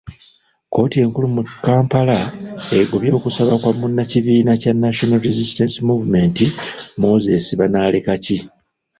[0.67, 2.17] Kkooti enkulu mu Kampala
[2.79, 6.37] egobye okusaba kwa munnakibiina kya National Resistance Movement
[7.01, 8.37] Moses Banalekaki.